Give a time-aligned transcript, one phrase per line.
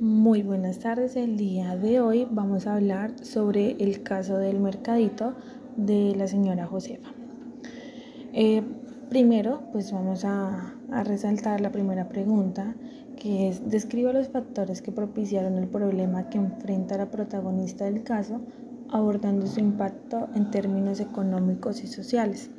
[0.00, 1.14] Muy buenas tardes.
[1.14, 5.34] El día de hoy vamos a hablar sobre el caso del mercadito
[5.76, 7.10] de la señora Josefa.
[8.32, 8.62] Eh,
[9.10, 12.76] primero, pues vamos a, a, resaltar la primera pregunta,
[13.18, 18.40] que es, describa los factores que propiciaron el problema que enfrenta la protagonista del caso,
[18.88, 22.50] abordando su impacto en términos económicos y sociales.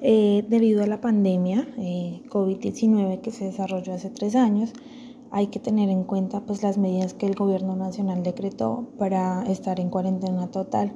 [0.00, 4.72] Eh, debido a la pandemia eh, COVID-19 que se desarrolló hace tres años,
[5.30, 9.80] hay que tener en cuenta pues las medidas que el gobierno nacional decretó para estar
[9.80, 10.92] en cuarentena total.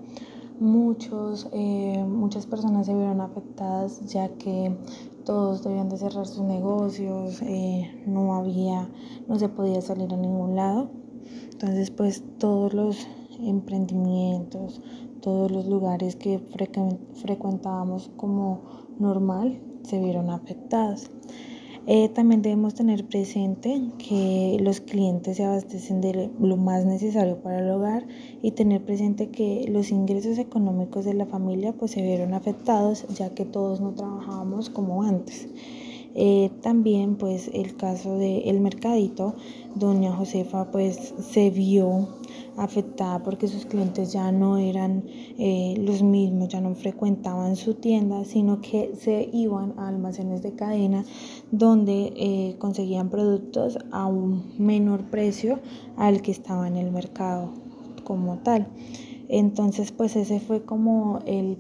[0.61, 4.77] Muchos, eh, muchas personas se vieron afectadas ya que
[5.25, 8.89] todos debían de cerrar sus negocios, eh, no había,
[9.29, 10.91] no se podía salir a ningún lado.
[11.53, 13.07] Entonces pues todos los
[13.41, 14.81] emprendimientos,
[15.21, 16.41] todos los lugares que
[17.15, 18.63] frecuentábamos como
[18.99, 21.11] normal se vieron afectados.
[21.87, 27.59] Eh, también debemos tener presente que los clientes se abastecen de lo más necesario para
[27.59, 28.07] el hogar
[28.41, 33.31] y tener presente que los ingresos económicos de la familia pues se vieron afectados ya
[33.31, 35.49] que todos no trabajábamos como antes.
[36.15, 39.35] Eh, también pues el caso del mercadito,
[39.75, 42.09] doña Josefa pues se vio
[42.57, 45.05] afectada porque sus clientes ya no eran
[45.39, 50.55] eh, los mismos, ya no frecuentaban su tienda, sino que se iban a almacenes de
[50.55, 51.05] cadena
[51.51, 55.61] donde eh, conseguían productos a un menor precio
[55.97, 57.53] al que estaba en el mercado
[58.05, 58.69] como tal.
[59.29, 61.57] Entonces pues ese fue como el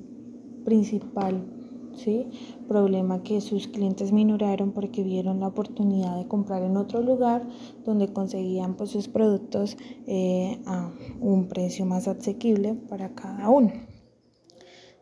[0.66, 1.61] principal
[1.94, 2.28] ¿sí?
[2.68, 7.46] Problema que sus clientes minoraron porque vieron la oportunidad de comprar en otro lugar
[7.84, 9.76] donde conseguían pues, sus productos
[10.06, 13.72] eh, a un precio más asequible para cada uno.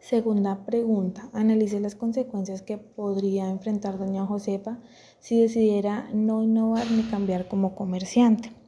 [0.01, 4.81] Segunda pregunta, analice las consecuencias que podría enfrentar doña Josefa
[5.19, 8.60] si decidiera no innovar ni cambiar como comerciante.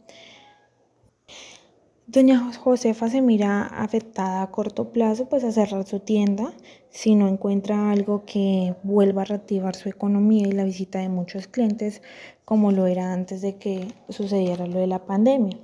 [2.13, 6.53] Doña Josefa se mira afectada a corto plazo pues a cerrar su tienda
[6.91, 11.47] si no encuentra algo que vuelva a reactivar su economía y la visita de muchos
[11.47, 12.03] clientes
[12.45, 15.57] como lo era antes de que sucediera lo de la pandemia.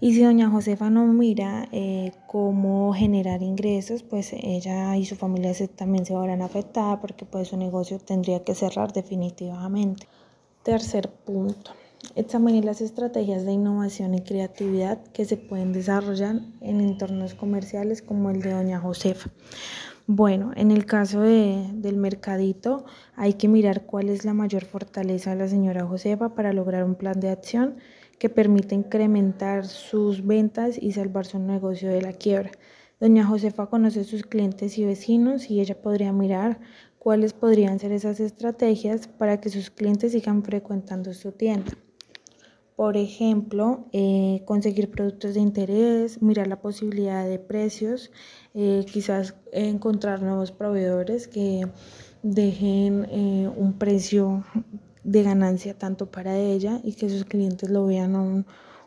[0.00, 5.52] Y si doña Josefa no mira eh, cómo generar ingresos, pues ella y su familia
[5.76, 10.08] también se verán afectadas porque pues su negocio tendría que cerrar definitivamente.
[10.64, 11.70] Tercer punto.
[12.14, 18.28] Examine las estrategias de innovación y creatividad que se pueden desarrollar en entornos comerciales como
[18.30, 19.30] el de Doña Josefa.
[20.06, 25.30] Bueno, en el caso de, del mercadito hay que mirar cuál es la mayor fortaleza
[25.30, 27.76] de la señora Josefa para lograr un plan de acción
[28.18, 32.50] que permita incrementar sus ventas y salvar su negocio de la quiebra.
[33.00, 36.60] Doña Josefa conoce sus clientes y vecinos y ella podría mirar
[36.98, 41.72] cuáles podrían ser esas estrategias para que sus clientes sigan frecuentando su tienda.
[42.82, 48.10] Por ejemplo, eh, conseguir productos de interés, mirar la posibilidad de precios,
[48.54, 51.64] eh, quizás encontrar nuevos proveedores que
[52.24, 54.42] dejen eh, un precio
[55.04, 58.46] de ganancia tanto para ella y que sus clientes lo vean a un,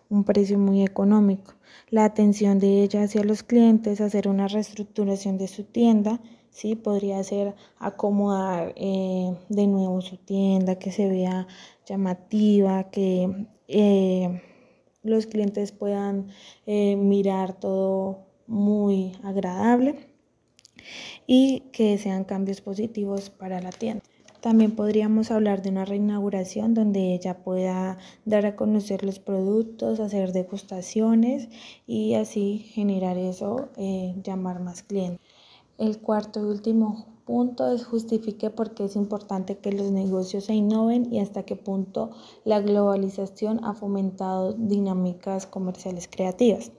[0.09, 1.53] un precio muy económico.
[1.89, 6.19] La atención de ella hacia los clientes, hacer una reestructuración de su tienda,
[6.55, 6.75] ¿sí?
[6.75, 11.47] Podría ser acomodar eh, de nuevo su tienda, que se vea
[11.85, 14.41] llamativa, que eh,
[15.03, 16.29] los clientes puedan
[16.65, 19.95] eh, mirar todo muy agradable
[21.27, 24.03] y que sean cambios positivos para la tienda.
[24.39, 30.31] También podríamos hablar de una reinauguración donde ella pueda dar a conocer los productos, hacer
[30.31, 31.49] degustaciones
[31.88, 33.69] y así generar eso,
[34.23, 35.25] llamar más clientes.
[35.78, 40.53] El cuarto y último punto es justifique por qué es importante que los negocios se
[40.53, 42.12] innoven y hasta qué punto
[42.46, 46.72] la globalización ha fomentado dinámicas comerciales creativas.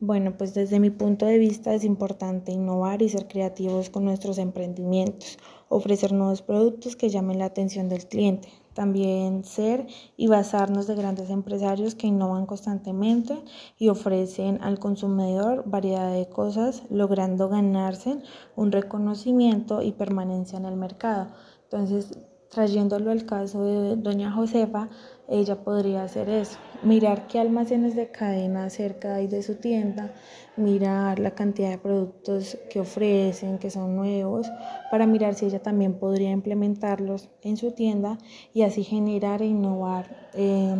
[0.00, 4.38] Bueno, pues desde mi punto de vista es importante innovar y ser creativos con nuestros
[4.38, 5.36] emprendimientos,
[5.68, 11.30] ofrecer nuevos productos que llamen la atención del cliente, también ser y basarnos de grandes
[11.30, 13.42] empresarios que innovan constantemente
[13.76, 18.22] y ofrecen al consumidor variedad de cosas, logrando ganarse
[18.54, 21.26] un reconocimiento y permanencia en el mercado.
[21.64, 22.16] Entonces,
[22.50, 24.88] trayéndolo al caso de doña Josefa,
[25.28, 30.14] ella podría hacer eso, mirar qué almacenes de cadena cerca hay de su tienda,
[30.56, 34.50] mirar la cantidad de productos que ofrecen, que son nuevos,
[34.90, 38.18] para mirar si ella también podría implementarlos en su tienda
[38.54, 40.74] y así generar e innovar eh,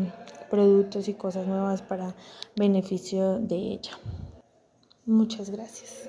[0.50, 2.15] productos y cosas nuevas para
[2.56, 3.93] beneficio de ella.
[5.05, 6.05] Muchas gracias.